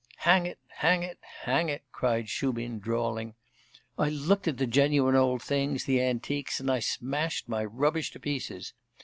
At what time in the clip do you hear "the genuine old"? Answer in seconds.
4.57-5.43